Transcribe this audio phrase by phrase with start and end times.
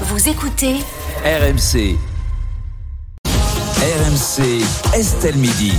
[0.00, 0.74] Vous écoutez
[1.24, 1.96] RMC.
[3.24, 5.72] RMC, Estelle Midi.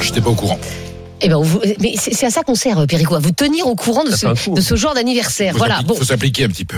[0.00, 0.58] J'étais pas au courant.
[1.22, 3.74] Eh ben, vous- mais c'est à ça qu'on sert, euh, Perico, à vous tenir au
[3.76, 5.54] courant de ce, de genre d'anniversaire.
[5.56, 5.82] Voilà.
[5.82, 6.76] Bon, faut s'appliquer un petit peu.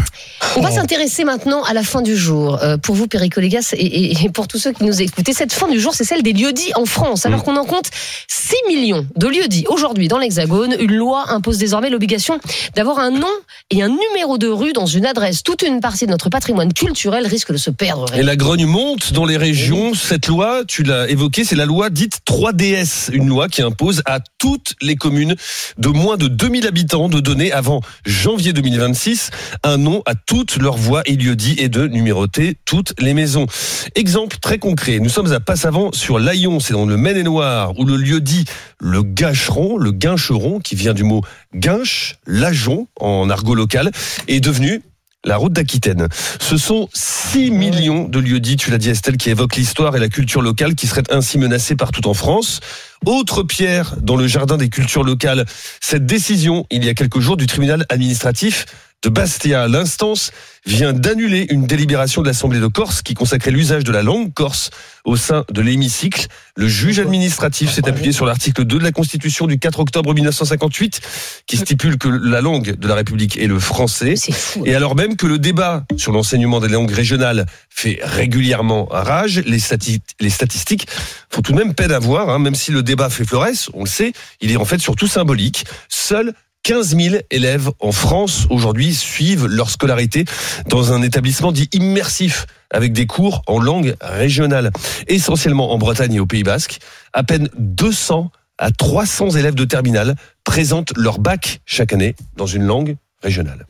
[0.56, 2.58] on va s'intéresser maintenant à la fin du jour.
[2.62, 5.68] Euh, pour vous, Perico Légas, et, pour tous ceux qui nous écoutent, Et cette fin
[5.68, 7.24] du jour, c'est celle des lieux-dits en France.
[7.24, 7.28] Mm.
[7.28, 7.86] Alors qu'on en compte
[8.28, 12.38] 6 millions de lieux-dits aujourd'hui dans l'Hexagone, une loi impose désormais l'obligation
[12.74, 13.26] d'avoir un nom
[13.70, 15.42] et un numéro de rue dans une adresse.
[15.42, 18.06] Toute une partie de notre patrimoine culturel risque de se perdre.
[18.14, 19.94] Et la grogne monte dans les régions.
[19.94, 24.20] Cette loi, tu l'as évoqué, c'est la loi dite 3DS, une loi qui impose à
[24.44, 25.36] toutes les communes
[25.78, 29.30] de moins de 2000 habitants de donner avant janvier 2026
[29.62, 33.46] un nom à toutes leurs voies et lieux-dits et de numéroter toutes les maisons.
[33.94, 37.96] Exemple très concret, nous sommes à Passavant sur l'Aillon, c'est dans le Maine-et-Loire, où le
[37.96, 38.44] lieu dit
[38.78, 41.22] le Gâcheron, le Guincheron, qui vient du mot
[41.54, 43.92] guinche, lajon en argot local,
[44.28, 44.82] est devenu
[45.24, 46.08] la route d'Aquitaine.
[46.40, 50.00] Ce sont 6 millions de lieux dits, tu l'as dit Estelle, qui évoquent l'histoire et
[50.00, 52.60] la culture locale qui seraient ainsi menacés partout en France.
[53.06, 55.44] Autre pierre dans le jardin des cultures locales,
[55.80, 58.66] cette décision, il y a quelques jours, du tribunal administratif
[59.04, 59.68] de Bastia.
[59.68, 60.32] L'instance
[60.66, 64.70] vient d'annuler une délibération de l'Assemblée de Corse qui consacrait l'usage de la langue corse
[65.04, 66.26] au sein de l'hémicycle.
[66.56, 71.02] Le juge administratif s'est appuyé sur l'article 2 de la Constitution du 4 octobre 1958
[71.46, 74.16] qui stipule que la langue de la République est le français.
[74.16, 74.62] C'est fou.
[74.64, 79.58] Et alors même que le débat sur l'enseignement des langues régionales fait régulièrement rage, les,
[79.58, 80.86] stati- les statistiques
[81.28, 83.84] font tout de même peine à voir, hein, même si le débat fait florès, on
[83.84, 85.66] le sait, il est en fait surtout symbolique.
[85.90, 86.32] Seuls
[86.64, 90.24] 15 000 élèves en France aujourd'hui suivent leur scolarité
[90.66, 94.70] dans un établissement dit immersif avec des cours en langue régionale,
[95.06, 96.78] essentiellement en Bretagne et au Pays Basque.
[97.12, 102.62] À peine 200 à 300 élèves de terminale présentent leur bac chaque année dans une
[102.62, 103.66] langue régionale.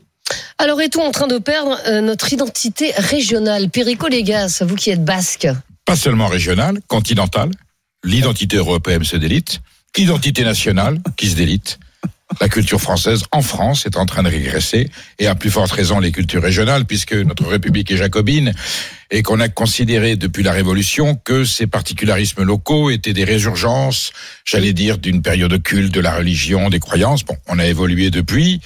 [0.57, 3.69] Alors est-on en train de perdre euh, notre identité régionale?
[3.69, 5.47] Perico Légas, vous qui êtes basque.
[5.83, 7.51] Pas seulement régional, continental.
[8.05, 9.59] L'identité européenne se délite.
[9.97, 11.79] Identité nationale qui se délite.
[12.41, 15.99] La culture française en France est en train de régresser et à plus forte raison
[15.99, 18.51] les cultures régionales puisque notre République est jacobine
[19.11, 24.11] et qu'on a considéré depuis la Révolution que ces particularismes locaux étaient des résurgences,
[24.43, 27.23] j'allais dire, d'une période de culte, de la religion, des croyances.
[27.23, 28.59] Bon, on a évolué depuis.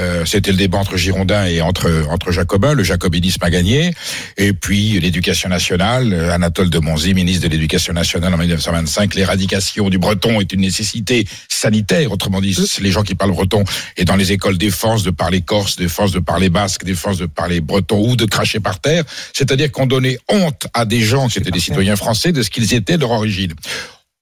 [0.00, 2.74] Euh, C'était le débat entre Girondins et entre entre Jacobins.
[2.74, 3.92] Le jacobinisme a gagné.
[4.36, 6.12] Et puis l'éducation nationale.
[6.12, 10.60] euh, Anatole de Monzy, ministre de l'Éducation nationale en 1925, l'éradication du breton est une
[10.60, 12.10] nécessité sanitaire.
[12.12, 13.64] Autrement dit, les gens qui parlent breton
[13.96, 17.60] et dans les écoles forces de parler corse, forces de parler basque, forces de parler
[17.60, 19.04] breton ou de cracher par terre.
[19.32, 22.74] C'est-à-dire qu'on donnait honte à des gens qui étaient des citoyens français de ce qu'ils
[22.74, 23.52] étaient de leur origine.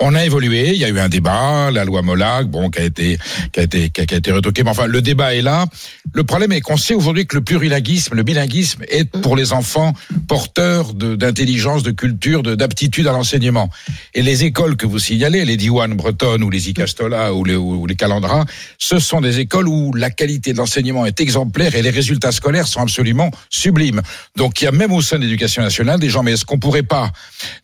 [0.03, 2.85] On a évolué, il y a eu un débat, la loi Molac, bon, qui a
[2.85, 3.19] été,
[3.53, 5.67] qui a été, qui a, qui a été retoquée, mais enfin, le débat est là.
[6.15, 9.93] Le problème est qu'on sait aujourd'hui que le plurilinguisme, le bilinguisme est pour les enfants
[10.27, 13.69] porteur d'intelligence, de, culture, de- d'aptitude à l'enseignement.
[14.15, 17.85] Et les écoles que vous signalez, les Diwan bretonnes ou les Icastola ou les, ou
[17.87, 18.47] les Calandra,
[18.79, 22.69] ce sont des écoles où la qualité de l'enseignement est exemplaire et les résultats scolaires
[22.69, 24.01] sont absolument sublimes.
[24.35, 26.59] Donc il y a même au sein de l'éducation nationale des gens, mais est-ce qu'on
[26.59, 27.13] pourrait pas,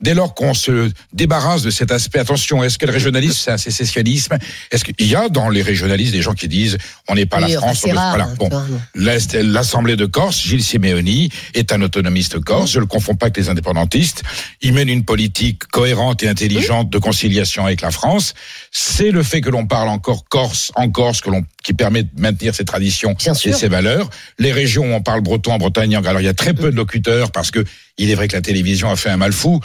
[0.02, 3.58] dès lors qu'on se débarrasse de cet aspect, attention, est-ce que le régionalisme c'est un
[3.58, 4.36] sécessionnisme?
[4.70, 6.76] Est-ce qu'il y a dans les régionalistes des gens qui disent
[7.08, 8.50] on n'est pas Oui, la France on rare, voilà, hein, bon.
[8.94, 12.72] L'Est- L'Assemblée de Corse, Gilles Simeoni, est un autonomiste corse.
[12.72, 14.22] Je le confonds pas avec les indépendantistes.
[14.60, 18.34] Il mène une politique cohérente et intelligente de conciliation avec la France.
[18.72, 22.10] C'est le fait que l'on parle encore corse en Corse que l'on qui permet de
[22.18, 23.54] maintenir ses traditions Bien et sûr.
[23.56, 24.08] ses valeurs.
[24.38, 26.76] Les régions où on parle breton en Bretagne, alors il y a très peu de
[26.76, 27.64] locuteurs parce que
[27.98, 29.60] il est vrai que la télévision a fait un mal fou.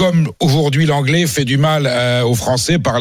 [0.00, 3.00] Comme aujourd'hui l'anglais fait du mal euh, aux Français par,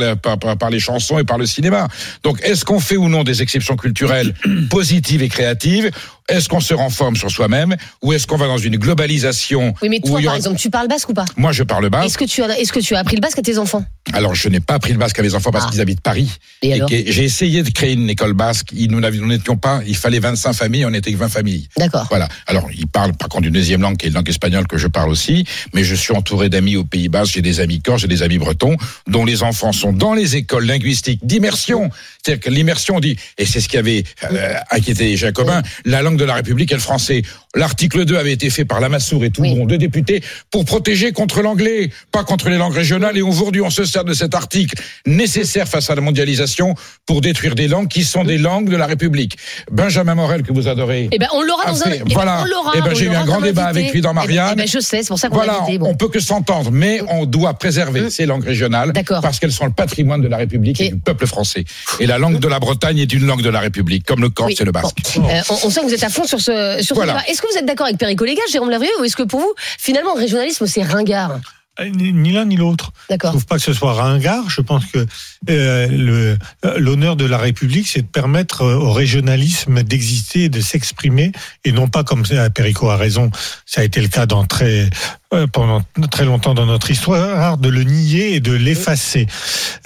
[0.69, 1.87] les chansons et par le cinéma.
[2.23, 4.33] Donc est-ce qu'on fait ou non des exceptions culturelles
[4.69, 5.91] positives et créatives?
[6.29, 9.99] Est-ce qu'on se renforme sur soi-même Ou est-ce qu'on va dans une globalisation Oui, mais
[9.99, 12.05] toi, par aura- exemple, tu parles basque ou pas Moi je parle basque.
[12.05, 13.83] Est-ce que tu as, est-ce que tu as appris le basque à tes enfants?
[14.13, 15.71] Alors je n'ai pas appris le basque à mes enfants parce Ah.
[15.71, 16.29] qu'ils habitent Paris.
[16.61, 18.69] Et alors que j'ai essayé de créer une école basque.
[18.73, 21.67] Nous n'étions pas, il fallait 25 familles, on n'était que 20 familles.
[21.77, 22.05] D'accord.
[22.09, 22.27] Voilà.
[22.47, 24.87] Alors, il parle par contre une deuxième langue qui est une langue espagnole que je
[24.87, 28.07] parle aussi, mais je suis entouré d'amis au Pays Bas, j'ai des amis corses, j'ai
[28.07, 28.75] des amis bretons,
[29.07, 31.89] dont les enfants sont dans les écoles linguistiques d'immersion.
[32.23, 36.01] C'est-à-dire que l'immersion on dit, et c'est ce qui avait euh, inquiété les Jacobins, la
[36.01, 37.23] langue de la République est le français.
[37.55, 39.65] L'article 2 avait été fait par Lamassoure et Toulon, Oui.
[39.65, 43.17] deux députés, pour protéger contre l'anglais, pas contre les langues régionales.
[43.17, 44.75] Et aujourd'hui, on se sert de cet article
[45.07, 46.75] nécessaire face à la mondialisation
[47.07, 49.35] pour détruire des langues qui sont des langues de la République.
[49.71, 51.09] Benjamin Morel, que vous adorez.
[51.11, 51.91] Eh ben, on l'aura dans un.
[51.91, 52.43] eh ben, voilà.
[52.43, 53.79] on Eh ben, on j'ai eu un grand débat invité.
[53.79, 54.51] avec lui dans Marianne.
[54.53, 55.77] eh ben, je sais, c'est pour ça qu'on Voilà, invité.
[55.81, 55.95] on Bon.
[55.95, 58.09] peut que s'entendre, mais on doit préserver Mm.
[58.11, 58.93] ces langues régionales
[59.23, 61.65] parce qu'elles sont le patrimoine de la République et du peuple français.
[61.99, 64.49] Et la langue de la Bretagne est une langue de la République, comme le corse
[64.51, 64.97] Oui, et le basque.
[65.15, 65.27] bon.
[65.29, 67.13] Euh, on, on sent que vous êtes à fond sur ce sur ce Voilà.
[67.13, 67.23] débat.
[67.39, 69.53] Est-ce que vous êtes d'accord avec Perico Légas, Jérôme Lavrieux, ou est-ce que pour vous,
[69.77, 71.39] finalement, le régionalisme, c'est ringard
[71.79, 72.91] Euh, Ni l'un ni l'autre.
[73.03, 73.29] Je D'accord.
[73.31, 74.49] trouve pas que ce soit ringard.
[74.49, 75.05] Je pense que
[75.49, 81.31] euh, euh, l'honneur de la République, c'est de permettre au régionalisme d'exister et de s'exprimer,
[81.63, 83.31] et non pas comme Perico a raison,
[83.65, 84.89] ça a été le cas dans très,
[85.33, 85.81] euh, pendant
[86.11, 89.27] très longtemps dans notre histoire, de le nier et de l'effacer.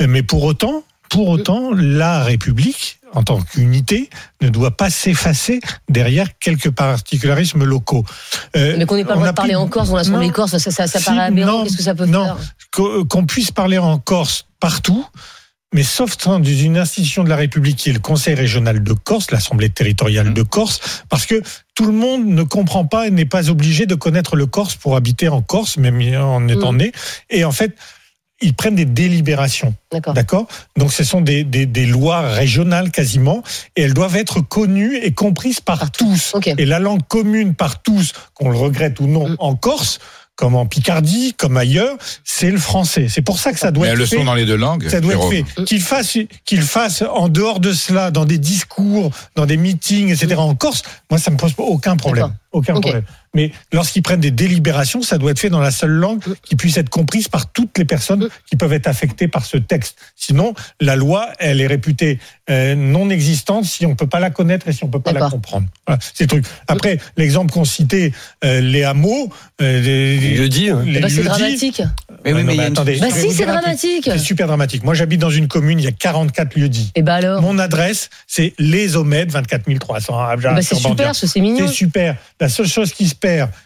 [0.01, 4.09] Mais pour autant, pour autant, la République, en tant qu'unité,
[4.41, 8.03] ne doit pas s'effacer derrière quelques particularismes locaux.
[8.55, 10.33] Euh, Mais qu'on n'ait pas le droit de parler en Corse dans l'Assemblée Non.
[10.33, 11.59] Corse, ça, ça, ça Si, paraît aberrant.
[11.59, 12.25] non, Qu'est-ce que ça peut non.
[12.25, 12.37] faire
[12.71, 15.05] qu'on qu'on puisse parler en Corse partout,
[15.73, 19.31] mais sauf dans une institution de la République qui est le Conseil régional de Corse,
[19.31, 21.41] l'Assemblée territoriale de Corse, parce que
[21.75, 24.95] tout le monde ne comprend pas et n'est pas obligé de connaître le Corse pour
[24.95, 26.77] habiter en Corse, même en étant Mm.
[26.77, 26.91] né.
[27.29, 27.75] Et en fait,
[28.43, 29.73] ils prennent des délibérations.
[30.13, 30.47] D'accord.
[30.77, 33.43] Donc ce sont des, des, des lois régionales quasiment,
[33.75, 36.35] et elles doivent être connues et comprises par tous.
[36.57, 39.35] Et la langue commune par tous, qu'on le regrette ou non, Mm.
[39.39, 39.99] en Corse,
[40.35, 43.05] comme en Picardie, comme ailleurs, c'est le français.
[43.07, 44.17] C'est pour ça que ça doit Mais être elles le fait.
[44.17, 44.89] sont dans les deux langues.
[44.89, 45.45] Ça doit être fait.
[45.65, 50.35] Qu'il fasse, qu'il fasse en dehors de cela, dans des discours, dans des meetings, etc.
[50.37, 50.81] en Corse,
[51.11, 52.33] moi, ça me pose aucun problème.
[52.51, 53.03] Aucun problème.
[53.35, 56.77] Mais lorsqu'ils prennent des délibérations, ça doit être fait dans la seule langue qui puisse
[56.77, 59.97] être comprise par toutes les personnes qui peuvent être affectées par ce texte.
[60.15, 62.19] Sinon, la loi, elle est réputée
[62.49, 65.29] euh, non existante si on peut pas la connaître et si on peut pas la
[65.29, 65.65] comprendre.
[65.87, 66.45] Voilà, c'est le truc.
[66.67, 68.11] Après, l'exemple qu'on citait,
[68.45, 69.31] euh, les hameaux,
[69.61, 70.69] euh, les, Il le dit.
[70.69, 70.83] hein.
[70.85, 71.81] les Eh ben, c'est lieux-dits, dramatique.
[72.25, 74.03] Mais oui, Ouais, non, mais il y a une- attendez, Bah si, c'est dramatique.
[74.11, 74.83] C'est super dramatique.
[74.83, 76.91] Moi, j'habite dans une commune, il y a 44 lieux dits.
[76.95, 80.89] Et bah alors Mon adresse, c'est les Omèdes, 24 300 à Abja, bah, C'est sur
[80.89, 81.13] Bandia.
[81.13, 81.67] super, c'est mignon.
[81.67, 82.15] C'est super.
[82.39, 83.15] La seule chose qui se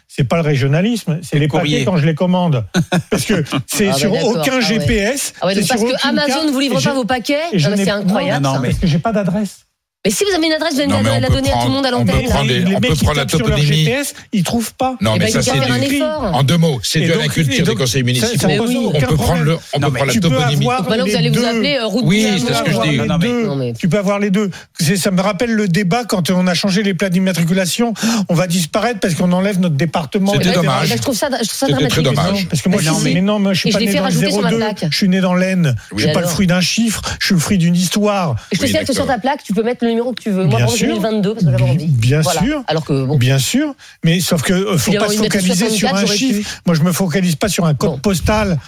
[0.06, 1.78] c'est pas le régionalisme, c'est les courrier.
[1.78, 2.64] paquets quand je les commande.
[3.10, 4.60] Parce que c'est Ah sur aucun Ah ouais.
[4.62, 5.32] GPS.
[5.40, 7.76] Ah ouais, donc parce sur que Amazon ne vous livre pas vos paquets, ah bah,
[7.76, 8.44] n'ai- c'est incroyable.
[8.44, 8.58] non, ça.
[8.60, 9.60] mais- Parce que j'ai pas d'adresse.
[10.06, 11.48] Mais si vous avez une adresse, vous allez Non, mais la, on la peut donner
[11.50, 12.28] à tout le prendre- monde à on peut l'antenne.
[12.30, 12.52] prendre là.
[12.52, 13.84] les- les on peut prendre la tapent sur leur toponymie.
[13.84, 14.96] GPS, ils trouvent pas.
[15.00, 16.30] Non, Eh mais ben, ça, il faut c'est faire un du- effort.
[16.34, 18.38] En deux mots, c'est de la donc- et culture des donc, conseils ça- municipaux.
[18.40, 18.78] ça Mais pose oui.
[18.94, 20.64] On peut prendre le, on Non, peut mais prendre la tu peux toponymie.
[20.66, 21.44] avoir Donc maintenant, vous les allez vous deux.
[21.46, 22.96] appeler euh, route Oui, c'est ce que je dis.
[22.98, 23.46] Non, mais- deux.
[23.46, 24.50] Non, mais- Tu peux avoir les deux.
[24.96, 27.92] Ça me rappelle le débat quand on a changé les plats d'immatriculation.
[28.28, 30.32] On va disparaître parce qu'on enlève notre département.
[30.32, 30.88] C'était Eh ben, dommage.
[30.90, 31.90] Je trouve ça, je trouve ça C'était dramatique.
[31.90, 32.32] très dommage.
[32.44, 34.30] Non, parce que moi, Mais je suis, mais- mais pas né fait dans le rajouter
[34.30, 34.56] sur ma 02.
[34.58, 34.86] plaque.
[34.90, 35.74] Je suis né dans l'Aisne.
[35.96, 37.02] Je suis pas le fruit d'un chiffre.
[37.18, 38.36] Je suis le fruit d'une histoire.
[38.52, 40.44] Je te signale que sur ta plaque, tu peux mettre le numéro que tu veux.
[40.44, 40.88] Moi, Bien sûr.
[40.88, 41.86] 2022, parce que j'avais envie.
[41.86, 42.40] Bien Voilà.
[42.42, 42.62] sûr.
[42.68, 43.16] Alors que, bon.
[43.16, 43.74] Bien sûr,
[44.04, 46.60] mais sauf que euh, faut pas se focaliser sur 64, un chiffre.
[46.66, 47.98] Moi, je me focalise pas sur un code Bon.
[47.98, 48.58] postal.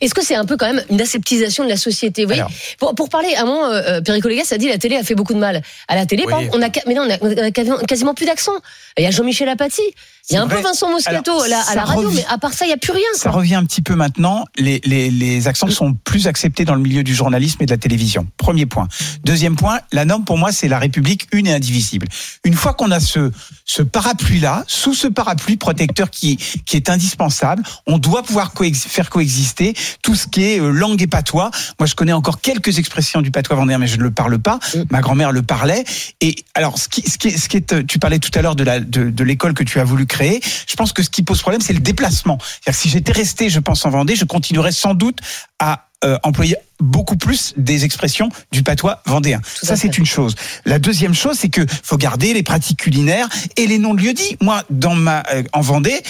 [0.00, 2.48] Est-ce que c'est un peu quand même une aseptisation de la société Alors.
[2.78, 5.34] pour, pour parler, à mon euh, Perico Légas a dit la télé a fait beaucoup
[5.34, 5.60] de mal.
[5.88, 6.30] À la télé, Oui.
[6.30, 8.52] par exemple, on a, mais non, on a, on a quasiment, quasiment plus d'accent.
[8.96, 9.82] Il y a Jean-Michel Apathy,
[10.30, 10.60] il y a un peu.
[10.60, 13.02] Vincent Moscato Alors, à la radio, mais à part ça, il n'y a plus rien.
[13.14, 13.38] Ça quoi.
[13.40, 14.44] revient un petit peu maintenant.
[14.56, 17.76] Les, les, les accents sont plus acceptés dans le milieu du journalisme et de la
[17.78, 18.26] télévision.
[18.36, 18.88] Premier point.
[19.24, 22.06] Deuxième point, la norme pour moi, c'est la République une et indivisible.
[22.44, 23.30] Une fois qu'on a ce,
[23.64, 29.10] ce parapluie-là, sous ce parapluie protecteur qui, qui est indispensable, on doit pouvoir coex- faire
[29.10, 31.50] coexister tout ce qui est euh, langue et patois.
[31.80, 34.58] Moi, je connais encore quelques expressions du patois vendéen, mais je ne le parle pas.
[34.74, 34.78] Mm.
[34.90, 35.84] Ma grand-mère le parlait.
[36.20, 38.42] Et alors, ce qui, ce qui, est- ce qui est, euh, tu parlais tout à
[38.42, 40.40] l'heure de la, de, de l'école que tu as voulu créer.
[40.66, 42.38] Je pense que ce qui pose problème, c'est le déplacement.
[42.40, 45.18] C'est-à-dire que si j'étais resté, je pense, en Vendée, je continuerais sans doute
[45.58, 49.40] à euh, employer beaucoup plus des expressions du patois vendéen.
[49.60, 50.34] Tout Ça, c'est une chose.
[50.64, 54.12] La deuxième chose, c'est que faut garder les pratiques culinaires et les noms de lieux
[54.12, 54.36] dits.
[54.40, 56.02] Moi, dans ma, euh, en Vendée,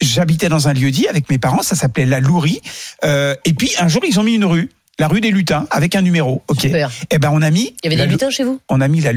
[0.00, 2.60] j'habitais dans un lieu dit avec mes parents, ça s'appelait La Lourie.
[3.04, 4.68] Euh, et puis, un jour, ils ont mis une rue.
[4.98, 6.42] La rue des lutins avec un numéro.
[6.48, 6.60] Ok.
[6.62, 6.90] Super.
[7.10, 7.74] Eh ben on a mis.
[7.82, 8.60] Il y avait des lu- lutins chez vous?
[8.70, 9.12] On a mis la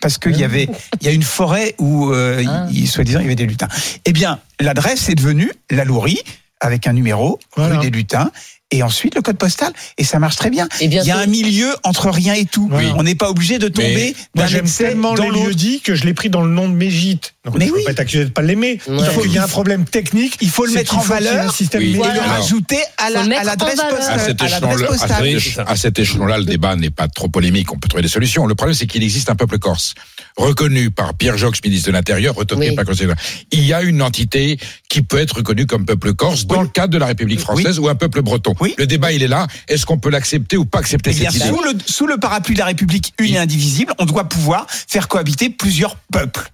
[0.00, 0.68] parce qu'il y avait
[1.00, 2.66] il y a une forêt où euh, Ah.
[2.70, 3.68] il, soi-disant il y avait des lutins.
[4.04, 6.20] Eh bien, l'adresse est devenue la Lourie
[6.60, 7.76] avec un numéro Voilà.
[7.78, 8.30] rue des lutins
[8.72, 10.66] et ensuite le code postal et ça marche très bien.
[10.80, 12.68] Et Il y a un milieu entre rien et tout.
[12.72, 12.84] Oui.
[12.96, 15.80] On n'est pas obligé de tomber Moi, d'un j'aime excès tellement dans les lieux dits
[15.80, 17.34] que je l'ai pris dans le nom de mes gîtes.
[17.44, 17.84] Donc, Mais je peux oui.
[17.84, 18.78] pas être accusé de pas l'aimer.
[18.86, 18.96] Ouais.
[19.00, 20.36] Il faut qu'il y ait un problème technique.
[20.40, 21.90] Il faut le mettre en valeur un système Oui.
[21.94, 25.66] et le rajouter à la l'adresse postale.
[25.66, 27.72] À cet échelon-là, le débat n'est pas trop polémique.
[27.72, 28.46] On peut trouver des solutions.
[28.46, 29.94] Le problème, c'est qu'il existe un peuple corse
[30.36, 32.74] reconnu par Pierre Jox, ministre de l'Intérieur, retoqué Oui.
[32.74, 33.14] par le Conseil de-
[33.50, 36.62] Il y a une entité qui peut être reconnue comme peuple corse dans Oui.
[36.62, 38.54] le cadre de la République française ou un peuple breton.
[38.62, 38.74] Oui.
[38.78, 39.46] Le débat, il est là.
[39.68, 42.16] Est-ce qu'on peut l'accepter ou pas accepter Eh bien, cette idée sous le, sous le
[42.16, 46.48] parapluie de la République une et indivisible, on doit pouvoir faire cohabiter plusieurs peuples.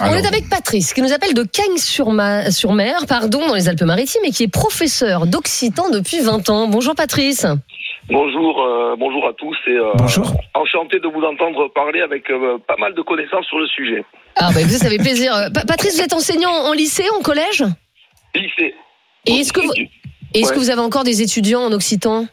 [0.00, 4.44] On est avec Patrice, qui nous appelle de Cagnes-sur-Mer, pardon, dans les Alpes-Maritimes, et qui
[4.44, 6.68] est professeur d'occitan depuis 20 ans.
[6.68, 7.44] Bonjour Patrice.
[8.08, 10.34] Bonjour, euh, bonjour à tous et euh, Bonjour.
[10.54, 14.02] enchanté de vous entendre parler avec euh, pas mal de connaissances sur le sujet.
[14.36, 15.32] Ah bah ça fait plaisir.
[15.54, 17.62] Pa- Patrice, vous êtes enseignant en lycée, en collège?
[18.34, 18.74] Lycée.
[19.26, 19.72] Et est-ce que vous,
[20.34, 20.54] et est-ce Ouais.
[20.54, 22.26] que vous avez encore des étudiants en occitan?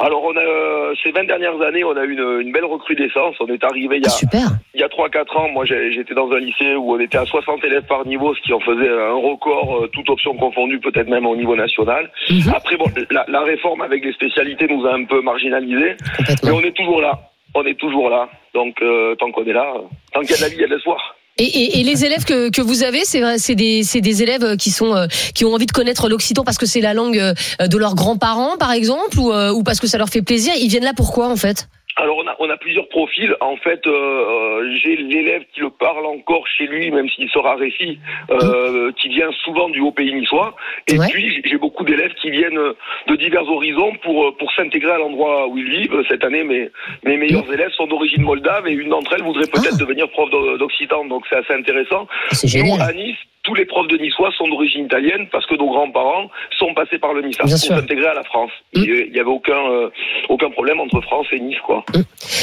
[0.00, 3.34] Alors, on a, euh, ces 20 dernières années, on a eu une, une belle recrudescence.
[3.40, 4.48] On est arrivé il y Ah, a, super.
[4.74, 5.48] il y a 3-4 ans.
[5.48, 8.52] Moi, j'étais dans un lycée où on était à 60 élèves par niveau, ce qui
[8.52, 12.10] en faisait un record, euh, toute option confondue, peut-être même au niveau national.
[12.30, 12.52] Mhm.
[12.54, 15.96] Après, bon, la, la réforme avec les spécialités nous a un peu marginalisés.
[16.44, 17.18] Mais on est toujours là.
[17.54, 18.28] On est toujours là.
[18.54, 19.74] Donc, euh, tant qu'on est là,
[20.12, 21.16] tant qu'il y a de la vie, il y a de l'espoir.
[21.38, 24.94] Et, et, et les élèves que, que vous avez, c'est des, des élèves qui sont
[24.94, 27.94] euh, qui ont envie de connaître l'occitan parce que c'est la langue euh, de leurs
[27.94, 30.52] grands-parents, par exemple, ou, euh, ou parce que ça leur fait plaisir.
[30.58, 31.68] Ils viennent là pourquoi, en fait?
[32.00, 33.34] Alors on a, on a plusieurs profils.
[33.40, 37.38] En fait, euh, euh, j'ai l'élève qui le parle encore chez lui, même s'il se
[37.38, 37.98] raréfie,
[38.30, 40.54] euh, qui vient souvent du haut pays niçois.
[40.86, 41.06] Et Ouais.
[41.10, 42.60] puis j'ai- beaucoup d'élèves qui viennent
[43.08, 46.02] de divers horizons pour euh, pour s'intégrer à l'endroit où ils vivent.
[46.08, 46.70] Cette année, mes
[47.04, 49.80] mes meilleurs élèves sont d'origine moldave et une d'entre elles voudrait peut-être Ah.
[49.84, 51.04] devenir prof d'o- d'occitan.
[51.06, 52.06] Donc c'est assez intéressant.
[52.30, 55.68] C'est Nous, à Nice, tous les profs de niçois sont d'origine italienne parce que nos
[55.68, 58.52] grands-parents sont passés par le Nice pour s'intégrer à la France.
[58.74, 58.82] Mm.
[58.84, 59.90] Il y avait aucun euh,
[60.28, 61.84] aucun problème entre France et Nice, quoi.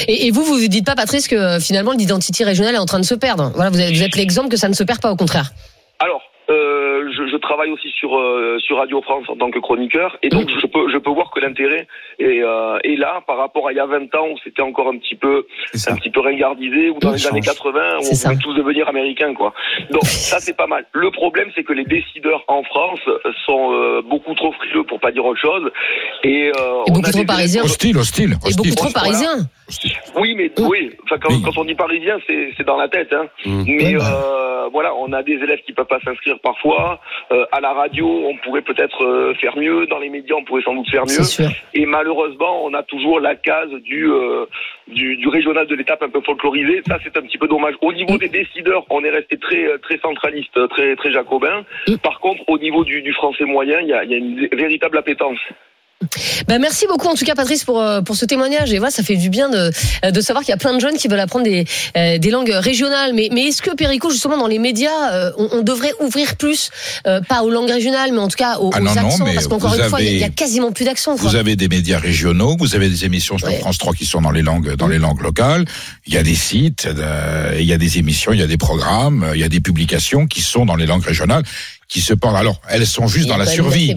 [0.08, 2.86] Et, et vous, vous vous dites pas, Patrice, que euh, finalement l'identité régionale est en
[2.86, 3.52] train de se perdre.
[3.56, 5.52] Voilà, vous êtes, vous êtes l'exemple que ça ne se perd pas, au contraire.
[6.00, 10.18] Alors, euh, je, je travaille aussi sur euh, sur Radio France en tant que chroniqueur
[10.22, 11.88] et donc je peux je peux voir que l'intérêt
[12.20, 14.88] est, euh, est là par rapport à il y a 20 ans où c'était encore
[14.88, 15.46] un petit peu
[15.88, 17.56] un petit peu ringardisé ou dans les années change.
[17.58, 18.30] 80 où on ça.
[18.30, 19.54] voulait tous devenir américains quoi.
[19.92, 20.86] Donc ça c'est pas mal.
[20.94, 23.00] Le problème c'est que les décideurs en France
[23.46, 25.72] sont euh, beaucoup trop frileux pour pas dire autre chose
[26.24, 27.64] et, euh, Et on beaucoup a trop parisiens.
[27.64, 28.56] Hostile, hostile, Et hostile.
[28.58, 29.46] beaucoup trop Voilà.
[30.16, 30.92] Oui, mais oui.
[31.04, 33.12] Enfin, quand, on dit parisien, c'est c'est dans la tête.
[33.14, 33.28] Hein.
[33.46, 33.64] Mm.
[33.66, 34.04] Mais bah.
[34.66, 37.00] euh, voilà, on a des élèves qui peuvent pas s'inscrire parfois.
[37.32, 39.88] Euh, à la radio, on pourrait peut-être euh, faire mieux.
[39.88, 41.50] Dans les médias, on pourrait sans doute faire mieux.
[41.74, 44.46] Et malheureusement, on a toujours la case du euh,
[44.88, 46.82] du, du régional de l'étape un peu folklorisé.
[46.88, 47.76] Ça, c'est un petit peu dommage.
[47.82, 51.64] Au niveau des décideurs, on est resté très euh, très centraliste, très très jacobin.
[52.04, 54.48] Par contre, au niveau du, du français moyen, il y a, il y a une
[54.48, 55.40] véritable appétence.
[56.48, 59.02] Ben merci beaucoup en tout cas Patrice pour euh, pour ce témoignage et voilà ça
[59.02, 59.72] fait du bien de
[60.04, 62.30] euh, de savoir qu'il y a plein de jeunes qui veulent apprendre des euh, des
[62.32, 66.36] langues régionales mais mais est-ce que Perico justement dans les médias on, on devrait ouvrir
[66.36, 66.70] plus
[67.08, 69.26] euh, pas aux langues régionales mais en tout cas aux, Ah non, aux non, accents?
[69.26, 71.16] mais parce qu'encore une fois il y a- y, quasiment plus d'accents.
[71.16, 73.60] Vous avez des médias régionaux, vous avez des émissions sur Ouais.
[73.60, 75.64] France 3 qui sont dans les langues, dans les langues locales.
[76.08, 78.58] Il y a des sites, euh, il y a des émissions, il y a des
[78.58, 81.44] programmes, il y a des publications qui sont dans les langues régionales,
[81.88, 82.36] qui se portent.
[82.36, 83.90] Alors, elles sont juste dans la survie.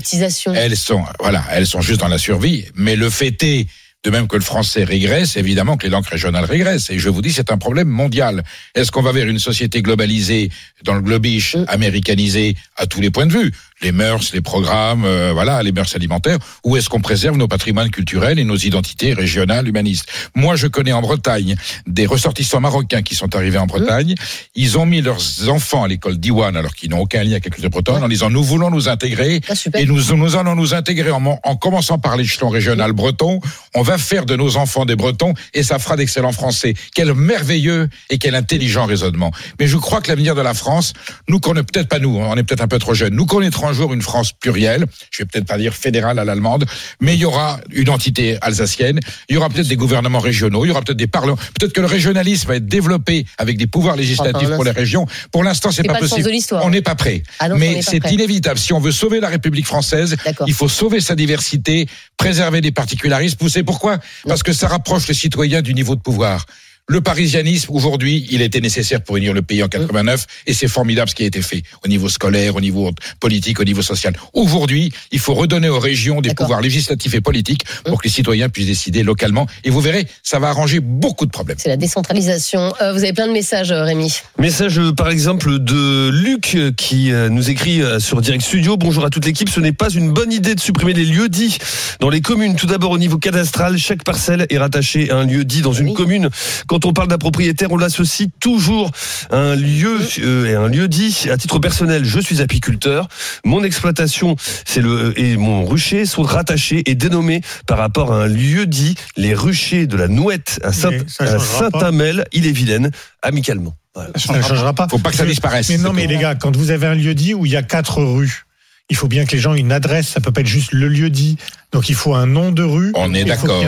[0.54, 2.66] Elles sont, voilà, elles sont juste dans la survie.
[2.74, 3.66] Mais le fait est,
[4.04, 6.90] de même que le français régresse, évidemment que les langues régionales régressent.
[6.90, 8.44] Et je vous dis, c'est un problème mondial.
[8.74, 10.50] Est-ce qu'on va vers une société globalisée,
[10.84, 13.52] dans le globish, américanisée à tous les points de vue?
[13.80, 16.38] Les mœurs, les programmes, euh, voilà, les mœurs alimentaires.
[16.64, 20.08] Ou est-ce qu'on préserve nos patrimoines culturels et nos identités régionales, humanistes?
[20.34, 21.54] Moi, je connais en Bretagne
[21.86, 24.14] des ressortissants marocains qui sont arrivés en Bretagne.
[24.56, 27.50] Ils ont mis leurs enfants à l'école d'Iwan, alors qu'ils n'ont aucun lien avec la
[27.50, 31.10] culture bretonne, en disant, nous voulons nous intégrer Ah, et nous, nous allons nous intégrer
[31.10, 33.40] en, en commençant par l'échelon régional breton.
[33.74, 36.74] On va faire de nos enfants des Bretons et ça fera d'excellents Français.
[36.94, 39.30] Quel merveilleux et quel intelligent raisonnement.
[39.58, 40.92] Mais je crois que l'avenir de la France,
[41.28, 43.14] nous connaissons peut-être pas nous, hein, on est peut-être un peu trop jeunes.
[43.14, 44.86] Nous connaîtrons un jour une France plurielle.
[45.10, 46.66] Je vais peut-être pas dire fédérale à l'allemande,
[47.00, 49.00] mais il y aura une entité alsacienne.
[49.28, 50.64] Il y aura peut-être des gouvernements régionaux.
[50.64, 51.36] Il y aura peut-être des parlements.
[51.58, 55.06] Peut-être que le régionalisme va être développé avec des pouvoirs législatifs pour les régions.
[55.32, 56.30] Pour l'instant, c'est pas, pas possible.
[56.62, 57.22] On n'est pas prêt.
[57.38, 58.58] Ah non, mais c'est inévitable.
[58.58, 60.16] Si on veut sauver la République française,
[60.46, 61.86] il faut sauver sa diversité,
[62.18, 63.38] préserver des particularismes.
[63.40, 63.98] Vous savez pourquoi?
[64.26, 66.44] Parce que ça rapproche les citoyens du niveau de pouvoir.
[66.90, 71.10] Le parisianisme, aujourd'hui, il était nécessaire pour unir le pays en 89, et c'est formidable
[71.10, 72.90] ce qui a été fait au niveau scolaire, au niveau
[73.20, 74.14] politique, au niveau social.
[74.32, 78.48] Aujourd'hui, il faut redonner aux régions des pouvoirs législatifs et politiques pour que les citoyens
[78.48, 79.46] puissent décider localement.
[79.64, 81.58] Et vous verrez, ça va arranger beaucoup de problèmes.
[81.60, 82.72] C'est la décentralisation.
[82.80, 84.10] Euh, vous avez plein de messages euh, Rémi.
[84.38, 88.78] Message euh, par exemple de Luc qui nous écrit sur Direct Studio.
[88.78, 89.50] Bonjour à toute l'équipe.
[89.50, 91.58] Ce n'est pas une bonne idée de supprimer les lieux dits
[92.00, 92.56] dans les communes.
[92.56, 95.88] Tout d'abord au niveau cadastral, chaque parcelle est rattachée à un lieu dit dans une
[95.88, 95.94] Oui.
[95.94, 96.30] commune.
[96.66, 98.90] Quand on parle d'un propriétaire, on l'associe toujours
[99.30, 101.26] à un lieu euh, et un lieu dit.
[101.30, 103.08] À titre personnel, je suis apiculteur.
[103.44, 108.26] Mon exploitation, c'est le et mon rucher sont rattachés et dénommés par rapport à un
[108.26, 108.94] lieu dit.
[109.16, 110.72] Les ruchers de la Nouette à.
[110.72, 112.90] Saint-Amel, île-et-Vilaine,
[113.22, 113.74] amicalement.
[113.94, 114.10] Voilà.
[114.16, 114.88] Ça ne changera pas.
[114.88, 115.68] Faut pas que ça disparaisse.
[115.70, 117.62] Mais non, mais les gars, quand vous avez un lieu dit où il y a
[117.62, 118.44] quatre rues,
[118.90, 120.08] il faut bien que les gens aient une adresse.
[120.08, 121.36] Ça peut pas être juste le lieu dit.
[121.70, 122.92] Donc il faut un nom de rue.
[122.94, 123.62] On est d'accord.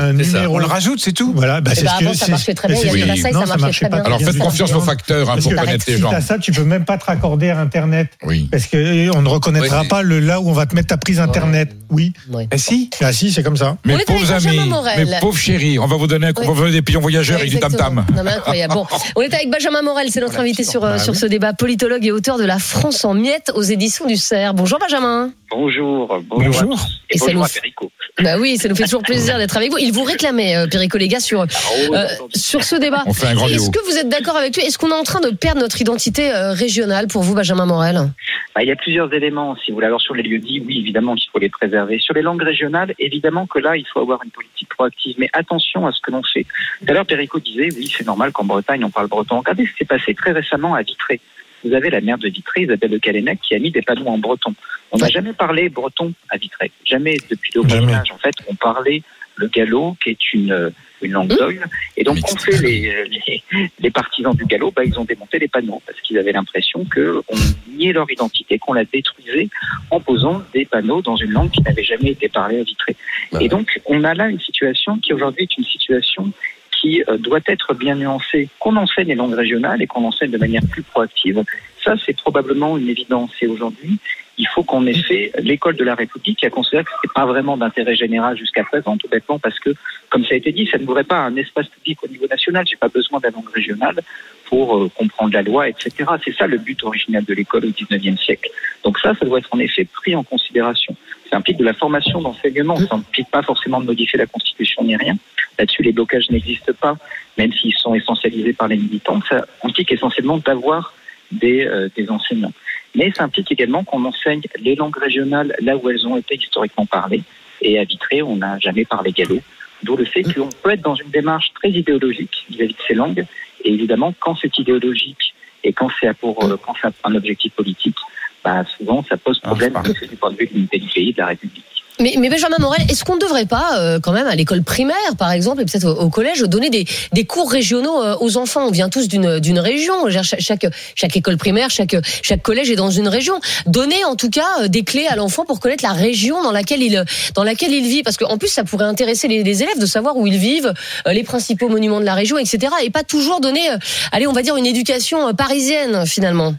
[0.50, 1.32] On le rajoute, c'est tout.
[1.34, 2.78] Voilà, bah, Eh c'est ben, ce que avant, ça marchait très bien.
[2.92, 3.04] oui.
[3.32, 4.04] Non, ça marchait pas bien.
[4.06, 6.10] Alors faites confiance aux facteurs hein, pour connaître les gens.
[6.10, 8.08] à ça, tu peux même pas te raccorder à Internet.
[8.22, 8.48] Oui.
[8.50, 9.88] Parce que euh, on ne reconnaîtra Oui.
[9.88, 11.76] pas le là où on va te mettre ta prise Internet.
[11.90, 12.12] Oui.
[12.30, 12.48] Ouais.
[12.50, 12.88] Eh si.
[13.02, 13.76] Ah si, c'est comme ça.
[13.84, 16.72] Avec pauvres Benjamin amis, mes pauvres chéris, on va vous donner, on va vous donner
[16.72, 18.06] des pions voyageurs et du tam tam.
[18.16, 18.72] Non, mais incroyable.
[18.74, 21.18] Bon, on est avec Benjamin Morel, c'est notre invité sur, euh, Bah sur oui.
[21.18, 24.54] ce débat, politologue et auteur de La France en miettes aux éditions du CERF.
[24.54, 25.30] Bonjour Benjamin.
[25.50, 26.78] Bonjour, bonjour.
[27.10, 27.89] Et, bonjour à Perico.
[28.18, 29.78] Bah oui, ça nous fait toujours plaisir d'être avec vous.
[29.78, 31.46] Il vous réclamait, euh, Perico Léga, sur, Ah,
[31.92, 33.02] euh, sur ce débat.
[33.06, 34.64] On fait un grand Est-ce que vous êtes d'accord avec lui?
[34.64, 38.10] Est-ce qu'on est en train de perdre notre identité euh, régionale pour vous, Benjamin Morel?
[38.54, 39.86] Bah, il y a plusieurs éléments, si vous voulez.
[39.86, 41.98] Alors sur les lieux dits, oui, évidemment qu'il faut les préserver.
[42.00, 45.14] Sur les langues régionales, évidemment que là, il faut avoir une politique proactive.
[45.18, 46.46] Mais attention à ce que l'on fait.
[46.80, 49.38] Tout à l'heure, Perico disait, oui, c'est normal qu'en Bretagne, on parle breton.
[49.38, 51.20] Regardez ce qui s'est passé très récemment à Vitré.
[51.64, 54.18] Vous avez la maire de Vitré, Isabelle de Calénec, qui a mis des panneaux en
[54.18, 54.54] breton.
[54.92, 56.70] On n'a jamais parlé breton à Vitré.
[56.84, 57.62] Jamais depuis le.
[57.62, 58.10] Moyen Âge.
[58.12, 59.02] En fait, on parlait
[59.36, 61.36] le gallo, qui est une, une langue Mmh.
[61.36, 61.64] d'oïl.
[61.96, 63.42] Et donc, on fait les, les,
[63.78, 67.22] les partisans du gallo, bah, ils ont démonté les panneaux parce qu'ils avaient l'impression que
[67.28, 67.36] on
[67.70, 69.48] niait leur identité, qu'on la détruisait
[69.90, 72.96] en posant des panneaux dans une langue qui n'avait jamais été parlée à Vitré.
[73.32, 73.44] Ouais.
[73.44, 76.32] Et donc, on a là une situation qui aujourd'hui est une situation
[76.80, 80.38] qui euh, doit être bien nuancée, qu'on enseigne les langues régionales et qu'on enseigne de
[80.38, 81.42] manière plus proactive.
[81.84, 83.30] Ça, c'est probablement une évidence.
[83.40, 83.98] Et aujourd'hui,
[84.38, 87.26] il faut qu'en effet, l'école de la République, qui a considéré que ce n'était pas
[87.26, 89.70] vraiment d'intérêt général jusqu'à présent, tout bêtement, parce que,
[90.08, 92.66] comme ça a été dit, ça ne voudrait pas un espace public au niveau national.
[92.66, 94.00] J'ai pas besoin la langue régionale
[94.46, 95.90] pour euh, comprendre la loi, etc.
[96.24, 98.50] C'est ça le but original de l'école au XIXe siècle.
[98.84, 100.96] Donc ça, ça doit être en effet pris en considération.
[101.30, 102.76] Ça implique de la formation d'enseignement.
[102.76, 105.16] Ça implique pas forcément de modifier la Constitution ni rien.
[105.58, 106.96] Là-dessus, les blocages n'existent pas,
[107.38, 109.20] même s'ils sont essentialisés par les militants.
[109.28, 110.92] Ça implique essentiellement d'avoir
[111.30, 112.52] des, euh, des enseignants.
[112.94, 116.86] Mais ça implique également qu'on enseigne les langues régionales là où elles ont été historiquement
[116.86, 117.22] parlées.
[117.62, 119.38] Et à Vitré, on n'a jamais parlé gallo.
[119.82, 123.24] D'où le fait qu'on peut être dans une démarche très idéologique vis-à-vis de ces langues.
[123.64, 127.96] Et évidemment, quand c'est idéologique et quand c'est pour euh, quand c'est un objectif politique,
[128.44, 131.18] bah, souvent ça pose problème Ah, du point de vue de l'unité du pays, de
[131.18, 131.64] la République.
[132.00, 134.96] mais, mais Benjamin Morel, est-ce qu'on ne devrait pas, euh, quand même, à l'école primaire,
[135.18, 138.64] par exemple, et peut-être au, au collège, donner des, des cours régionaux euh, aux enfants?
[138.66, 140.08] On vient tous d'une d'une région.
[140.08, 143.38] Chaque, chaque, chaque école primaire, chaque, chaque collège est dans une région.
[143.66, 146.82] Donner, en tout cas, euh, des clés à l'enfant pour connaître la région dans laquelle
[146.82, 147.04] il,
[147.34, 148.02] dans laquelle il vit.
[148.02, 150.72] Parce qu'en plus, ça pourrait intéresser les, les élèves de savoir où ils vivent,
[151.06, 152.72] euh, les principaux monuments de la région, etc.
[152.82, 153.76] Et pas toujours donner, euh,
[154.12, 156.54] allez, on va dire, une éducation euh, parisienne, finalement.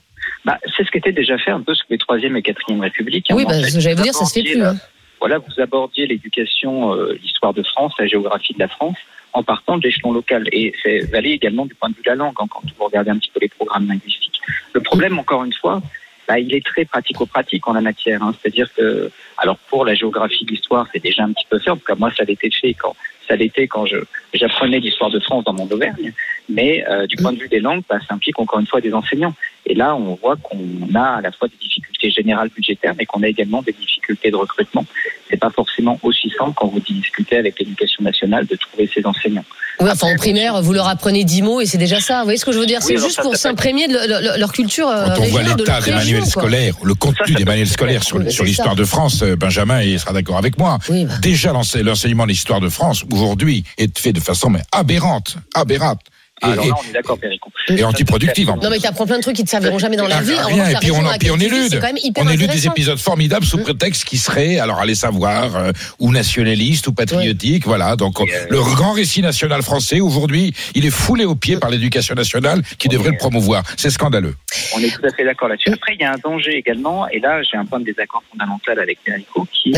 [0.46, 3.28] Bah, c'est ce qui était déjà fait un peu sous les troisième et quatrième républiques.
[3.32, 4.58] Oui, En bah, j'allais vous dire, ça se fait plus.
[4.60, 4.76] la- hein.
[5.20, 8.98] voilà, vous abordiez l'éducation, euh, l'histoire de France, la géographie de la France,
[9.34, 10.48] en partant de l'échelon local.
[10.52, 13.12] Et c'est valait également du point de vue de la langue, hein, quand vous regardez
[13.12, 14.42] un petit peu les programmes linguistiques.
[14.74, 15.82] Le problème, encore une fois,
[16.28, 18.24] bah, il est très pratico-pratique en la matière.
[18.24, 18.34] hein.
[18.42, 21.70] C'est-à-dire que, alors pour la géographie de l'histoire, c'est déjà un petit peu fait.
[21.70, 22.96] En tout cas, moi, ça l'était fait quand
[23.28, 23.98] ça l'était quand je
[24.34, 26.12] j'apprenais l'histoire de France dans mon Auvergne.
[26.54, 28.94] Mais euh, du point de vue des langues, bah, ça implique encore une fois des
[28.94, 29.34] enseignants.
[29.66, 30.60] Et là, on voit qu'on
[30.96, 34.36] a à la fois des difficultés générales budgétaires, mais qu'on a également des difficultés de
[34.36, 34.86] recrutement.
[35.30, 39.46] C'est pas forcément aussi simple quand vous discutez avec l'éducation nationale de trouver ces enseignants.
[39.80, 42.20] Oui, enfin en primaire, vous leur apprenez 10 mots et c'est déjà ça.
[42.20, 42.82] Vous voyez ce que je veux dire?
[42.84, 45.50] C'est juste ça, pour s'imprégner de le- le- leur culture euh, Quand on voit de
[45.58, 49.36] l'état des manuels scolaires, le contenu ça des manuels scolaires sur, l'histoire de France, euh,
[49.36, 50.78] Benjamin il sera d'accord avec moi.
[50.90, 51.14] Oui, bah.
[51.22, 56.02] Déjà, l'ense- l'enseignement de l'histoire de France, aujourd'hui, est fait de façon mais aberrante, aberrante.
[56.44, 57.52] Et, Alors là, on est d'accord, Péricon.
[57.70, 60.18] et antiproductive en Non mais t'apprends plein de trucs qui te serviront jamais dans la
[60.18, 60.34] Ah, vie.
[60.34, 62.68] En rien, et puis on, puis on élude, c'est quand même hyper on élude des
[62.68, 67.96] épisodes formidables sous prétexte qui seraient, alors allez savoir, euh, ou nationalistes ou patriotiques, voilà.
[67.96, 72.16] Donc euh, le grand récit national français aujourd'hui, il est foulé aux pieds par l'éducation
[72.16, 73.64] nationale qui devrait le promouvoir.
[73.78, 74.36] C'est scandaleux.
[74.76, 75.72] On est tout à fait d'accord là-dessus.
[75.72, 78.80] Après, il y a un danger également, et là, j'ai un point de désaccord fondamental
[78.80, 79.72] avec Périco, qui.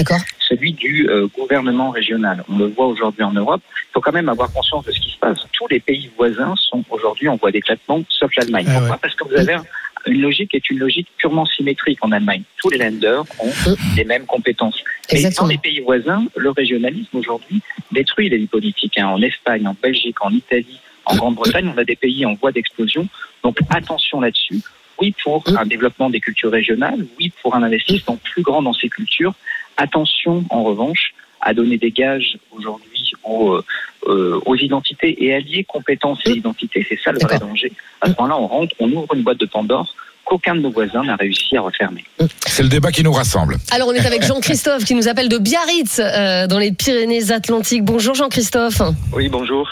[0.48, 2.44] Celui du euh, gouvernement régional.
[2.50, 3.62] On le voit aujourd'hui en Europe.
[3.90, 5.40] Il faut quand même avoir conscience de ce qui se passe.
[5.54, 8.66] Tous les pays voisins sont aujourd'hui en voie d'éclatement, sauf l'Allemagne.
[8.68, 8.92] Ah Pourquoi?
[8.96, 9.00] Ouais.
[9.02, 9.64] Parce que vous avez un-
[10.06, 12.44] une logique qui est une logique purement symétrique en Allemagne.
[12.58, 13.52] Tous les lenders ont
[13.96, 14.84] les mêmes compétences.
[15.12, 18.98] Mais dans les pays voisins, le régionalisme aujourd'hui détruit les politiques.
[18.98, 19.08] hein.
[19.08, 23.08] En Espagne, en Belgique, en Italie, en Grande-Bretagne, on a des pays en voie d'explosion.
[23.44, 24.60] Donc attention là-dessus.
[25.02, 28.90] Oui pour un développement des cultures régionales, oui pour un investissement plus grand dans ces
[28.90, 29.34] cultures.
[29.78, 33.60] Attention en revanche à donner des gages aujourd'hui aux,
[34.08, 36.86] euh, aux identités et allier compétences et identités.
[36.88, 37.72] C'est ça le vrai danger.
[38.02, 39.94] À ce moment-là, on rentre, on ouvre une boîte de Pandore
[40.26, 42.04] qu'aucun de nos voisins n'a réussi à refermer.
[42.48, 43.58] C'est le débat qui nous rassemble.
[43.72, 47.84] Alors on est avec Jean-Christophe qui nous appelle de Biarritz euh, dans les Pyrénées-Atlantiques.
[47.84, 48.82] Bonjour Jean-Christophe.
[49.14, 49.70] Oui, bonjour.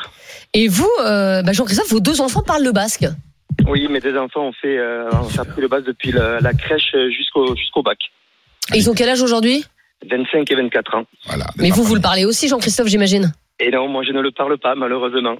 [0.54, 3.06] Et vous, euh, bah, Jean-Christophe, vos deux enfants parlent le basque.
[3.66, 6.96] Oui, mes deux enfants ont fait, euh, ont appris le base depuis la, la crèche
[7.16, 8.00] jusqu'au jusqu'au bac.
[8.74, 9.66] Et ils ont quel âge aujourd'hui?
[10.10, 11.06] 25 et 24 ans.
[11.26, 11.46] Voilà.
[11.58, 14.58] Mais vous, vous le parlez aussi, Jean-Christophe, j'imagine Et non, moi je ne le parle
[14.58, 15.36] pas, malheureusement.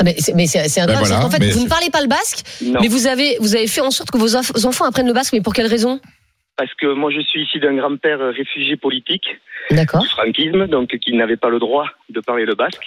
[0.00, 1.08] ah, mais c'est, mais c'est, c'est incroyable.
[1.08, 3.54] Ben voilà, qu'en fait, vous ne parlez pas le basque, Non, mais vous avez, vous
[3.56, 5.32] avez fait en sorte que vos enf- enfants apprennent le basque.
[5.32, 6.00] Mais pour quelle raison?
[6.56, 9.24] Parce que moi je suis ici d'un grand-père réfugié politique
[9.70, 10.02] D'accord.
[10.02, 12.82] du franquisme, donc qui n'avait pas le droit de parler le basque.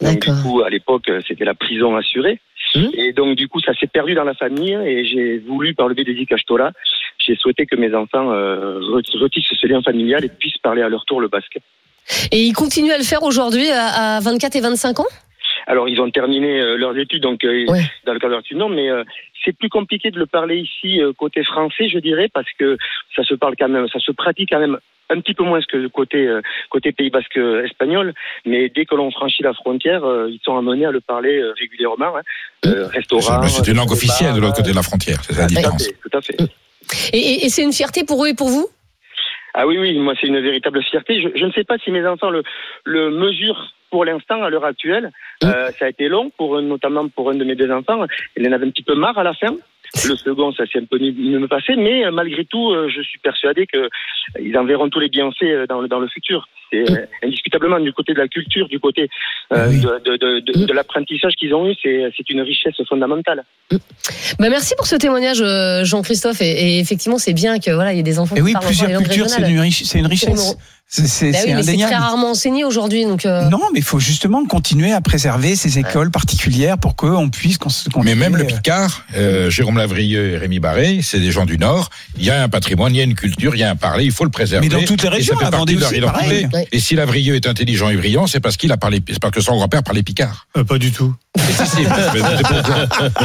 [0.00, 0.42] Donc du D'accord.
[0.42, 2.40] coup, à l'époque, c'était la prison assurée.
[2.74, 2.90] Mhm.
[2.94, 5.94] Et donc du coup, ça s'est perdu dans la famille et j'ai voulu, par le
[5.94, 6.72] biais des Icachtola,
[7.26, 10.88] j'ai souhaité que mes enfants euh, re- retissent ce lien familial et puissent parler à
[10.88, 11.58] leur tour le basque.
[12.32, 15.06] Et ils continuent à le faire aujourd'hui à, à 24 et 25 ans?
[15.66, 17.80] Alors, ils ont terminé euh, leurs études, donc euh, Ouais.
[18.06, 19.02] dans le cadre études, non, mais euh,
[19.44, 22.76] c'est plus compliqué de le parler ici euh, côté français, je dirais, parce que
[23.16, 24.76] ça se parle quand même, ça se pratique quand même
[25.10, 28.12] un petit peu moins que côté euh, côté Pays Basque espagnol,
[28.44, 31.52] mais dès que l'on franchit la frontière, euh, ils sont amenés à le parler euh,
[31.58, 32.16] régulièrement.
[32.16, 32.22] Hein.
[32.66, 33.42] Euh, restaurant.
[33.48, 35.86] C'est une langue officielle de l'autre côté de la frontière, c'est la Tout à différence.
[35.86, 36.36] fait, tout à fait.
[37.12, 38.66] Et, et- et c'est une fierté pour eux et pour vous?
[39.54, 41.20] Ah oui, oui, moi c'est une véritable fierté.
[41.22, 42.42] Je, je ne sais pas si mes enfants le,
[42.84, 45.12] le mesurent pour l'instant, à l'heure actuelle.
[45.44, 48.04] Euh, ça a été long, pour, notamment pour un de mes deux enfants.
[48.36, 49.54] Il en avait un petit peu marre à la fin.
[50.08, 53.18] Le second, ça s'est un peu mieux passé, mais euh, malgré tout, euh, je suis
[53.20, 53.88] persuadé que euh,
[54.40, 56.46] ils en verront tous les bienfaits dans le, dans le futur.
[56.72, 59.08] C'est euh, indiscutablement du côté de la culture, du côté
[59.52, 59.80] euh, Oui.
[59.80, 63.44] de, de, de, de- de l'apprentissage qu'ils ont eu, c'est c'est une richesse fondamentale.
[63.70, 65.42] bah Merci pour ce témoignage,
[65.84, 66.40] Jean-Christophe.
[66.40, 68.52] Et, et effectivement, c'est bien que voilà, il y ait des enfants Et qui oui,
[68.52, 69.52] parlent plusieurs cultures, c'est régionales.
[69.52, 70.56] une, riche- c'est une richesse.
[70.96, 71.92] C'est Bah oui, mais indéniable.
[71.92, 73.04] très rarement enseigné aujourd'hui.
[73.04, 77.30] Donc, euh, Non, mais il faut justement continuer à préserver ces écoles particulières pour qu'on
[77.30, 81.18] puisse cons- Mais continuer, même le euh, Picard, euh, Jérôme Lavrieux et Rémi Barré, c'est
[81.18, 81.90] des gens du Nord.
[82.16, 84.04] Il y a un patrimoine, il y a une culture, il y a un parler,
[84.04, 84.68] il faut le préserver.
[84.68, 86.46] Mais dans toutes les Et ça régions, fait partie de leur identité.
[86.52, 86.68] Ouais.
[86.70, 89.40] Et si Lavrieux est intelligent et brillant, c'est parce qu'il a parlé, c'est parce que
[89.40, 90.46] son grand-père parlait Picard.
[90.56, 91.12] Euh, pas du tout.
[91.36, 91.82] Mais si, si,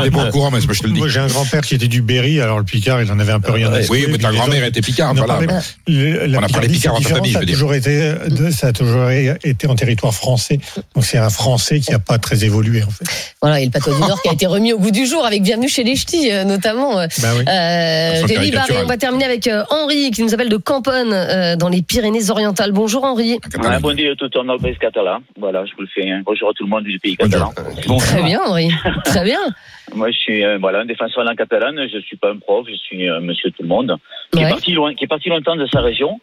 [0.01, 0.49] mais pas au courant.
[0.49, 0.99] Mais je te le dis.
[0.99, 3.39] Moi, j'ai un grand-père qui était du Berry, alors le Picard, il en avait un
[3.39, 5.39] peu rien à Oui, mais ta grand-mère était Picard, voilà.
[5.87, 7.58] On a parlé Picard en famille, je veux dire.
[7.59, 10.59] Toujours été, de- ça a toujours été en territoire français.
[10.95, 13.03] Donc c'est un français qui n'a pas très évolué, en fait.
[13.41, 15.41] voilà, et le patois du Nord qui a été remis au goût du jour avec
[15.43, 16.99] Bienvenue chez les Ch'tis, euh, notamment.
[16.99, 17.43] euh, Bah oui.
[17.47, 18.51] Euh, Rémi.
[18.51, 21.81] Barré, on va terminer avec euh, Henri qui nous appelle de Camponne euh, dans les
[21.81, 22.71] Pyrénées-Orientales.
[22.71, 23.39] Bonjour Henri.
[23.51, 23.79] Catalan.
[23.81, 25.19] bon dia tout en pays catalan.
[25.37, 26.09] Voilà, je vous le fais.
[26.09, 26.21] hein.
[26.25, 27.53] Bonjour à tout le monde du pays Bonjour.
[27.53, 27.97] catalan.
[27.97, 28.69] Très bien Henri.
[29.05, 29.39] Très bien.
[29.95, 31.75] Moi, je suis euh, voilà un défenseur langue catalane.
[31.91, 33.95] Je suis pas un prof, je suis euh, monsieur tout le monde
[34.31, 34.45] qui Ouais.
[34.45, 36.19] est parti loin, qui est parti longtemps de sa région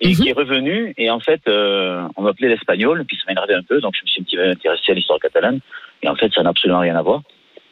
[0.00, 0.14] et Mhm.
[0.14, 0.94] qui est revenu.
[0.98, 3.80] Et en fait, euh, on m'appelait l'espagnol, puis ça m'a énervé un peu.
[3.80, 5.60] Donc, je me suis un petit peu intéressé à l'histoire catalane.
[6.02, 7.22] Et en fait, ça n'a absolument rien à voir.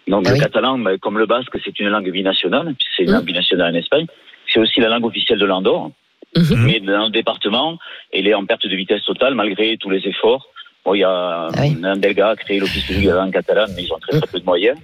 [0.07, 0.41] Donc, Ah le oui.
[0.41, 2.75] catalan, bah, comme le basque, c'est une langue binationale.
[2.79, 3.15] puis C'est une Mhm.
[3.17, 4.07] langue binationale en Espagne.
[4.53, 5.91] C'est aussi la langue officielle de l'Andorre.
[6.37, 6.65] Mhm.
[6.65, 7.79] Mais dans le département,
[8.13, 10.47] elle est en perte de vitesse totale malgré tous les efforts.
[10.85, 11.77] Bon, il y a Ah oui.
[11.83, 14.39] un Delga a créé l'office de la langue catalane, mais ils ont très très peu
[14.39, 14.79] de moyens.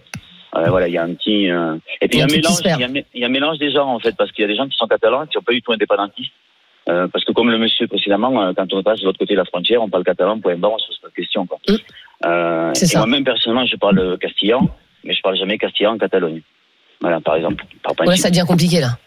[0.57, 1.51] Euh, voilà, il y a un petit.
[1.51, 2.59] euh, Et puis il y a un qui mélange.
[2.65, 4.31] Il y a, un mé- il y a un mélange des gens en fait, parce
[4.33, 6.33] qu'il y a des gens qui sont catalans qui sont pas du tout indépendantistes.
[6.89, 9.39] Euh, parce que comme le monsieur précédemment, euh, quand on passe de l'autre côté de
[9.39, 11.47] la frontière, on parle catalan, point barre, on se pose pas de questions.
[11.47, 11.59] Quoi.
[11.69, 11.75] Mm.
[12.27, 12.99] Euh, C'est et ça.
[12.99, 14.69] moi-même personnellement, je parle castillan,
[15.05, 16.43] mais je parle jamais castillan en Catalogne.
[17.01, 17.65] Voilà, par exemple.
[17.83, 18.99] Par Ouais, ça devient compliqué là.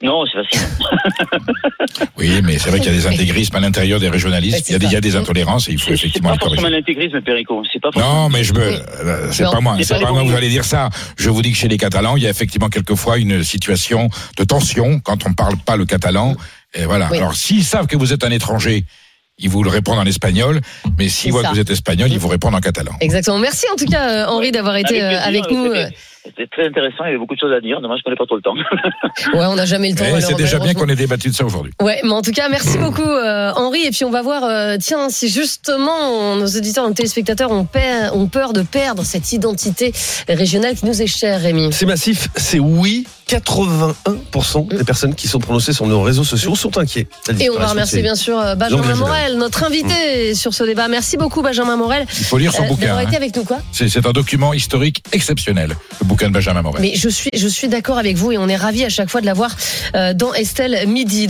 [0.00, 0.68] Non, c'est facile.
[2.16, 4.68] Oui, mais c'est vrai qu'il y a des intégrismes à l'intérieur des régionalistes.
[4.68, 6.28] Il y a des, il y a des intolérances et il faut C'est c'est effectivement
[6.30, 6.56] pas les corriger.
[6.62, 7.62] forcément l'intégrisme, Perico.
[7.72, 8.22] C'est pas forcément.
[8.24, 8.76] Non, mais je me, Oui.
[9.04, 10.90] euh, c'est Non, pas moi, c'est c'est pas pas moi que vous allez dire ça.
[11.16, 14.44] Je vous dis que chez les Catalans, il y a effectivement quelquefois une situation de
[14.44, 16.34] tension quand on parle pas le catalan.
[16.74, 17.08] Et voilà.
[17.10, 17.18] Oui.
[17.18, 18.84] Alors, s'ils savent que vous êtes un étranger,
[19.38, 20.60] ils vous le répondent en espagnol.
[20.98, 21.48] Mais s'ils voient ça.
[21.50, 22.92] que vous êtes espagnol, ils vous répondent en catalan.
[23.00, 23.38] Exactement.
[23.38, 25.66] Merci en tout cas euh, Henri d'avoir été euh, Avec nous.
[25.72, 27.80] c'était- C'était très intéressant, il y avait beaucoup de choses à dire.
[27.80, 28.54] Dommage qu'on n'ait pas trop le temps.
[29.32, 30.04] Ouais, on n'a jamais le temps.
[30.06, 31.72] Eh, c'est déjà bien qu'on ait débattu de ça aujourd'hui.
[31.80, 33.84] Ouais, mais en tout cas, merci beaucoup euh, Henri.
[33.86, 38.14] Et puis on va voir, euh, tiens, si justement nos auditeurs, nos téléspectateurs ont, peur-
[38.16, 39.92] ont peur de perdre cette identité
[40.28, 41.72] régionale qui nous est chère, Rémi.
[41.72, 43.06] C'est massif, c'est oui.
[43.28, 47.06] 81% des personnes qui sont prononcées sur nos réseaux sociaux sont inquiets.
[47.38, 48.94] Et on va remercier bien sûr euh, Benjamin.
[48.94, 50.88] Morel, notre invité sur ce débat.
[50.88, 52.86] Merci beaucoup Benjamin Morel Il faut lire son euh, bouquin.
[52.86, 53.18] d'avoir été hein.
[53.18, 53.58] avec nous quoi.
[53.72, 56.80] C'est c'est un document historique exceptionnel, le bouquin de Benjamin Morel.
[56.80, 59.20] Mais je suis je suis d'accord avec vous et on est ravis à chaque fois
[59.20, 59.54] de l'avoir
[59.94, 61.26] euh, dans Estelle Midi.